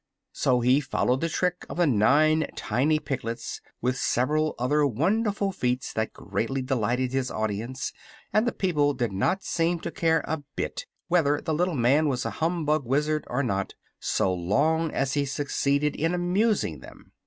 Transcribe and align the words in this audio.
So 0.33 0.61
he 0.61 0.79
followed 0.81 1.21
the 1.21 1.29
trick 1.29 1.63
of 1.69 1.77
the 1.77 1.85
nine 1.85 2.47
tiny 2.55 2.97
piglets 2.97 3.61
with 3.81 3.97
several 3.97 4.55
other 4.57 4.83
wonderful 4.83 5.51
feats 5.51 5.93
that 5.93 6.11
greatly 6.11 6.63
delighted 6.63 7.13
his 7.13 7.29
audience 7.29 7.93
and 8.33 8.47
the 8.47 8.51
people 8.51 8.95
did 8.95 9.11
not 9.11 9.43
seem 9.43 9.79
to 9.81 9.91
care 9.91 10.25
a 10.27 10.41
bit 10.55 10.87
whether 11.07 11.39
the 11.39 11.53
little 11.53 11.75
man 11.75 12.07
was 12.07 12.25
a 12.25 12.31
humbug 12.31 12.83
Wizard 12.83 13.25
or 13.27 13.43
not, 13.43 13.75
so 13.99 14.33
long 14.33 14.89
as 14.91 15.13
he 15.13 15.23
succeeded 15.23 15.95
in 15.95 16.15
amusing 16.15 16.79
them. 16.79 17.11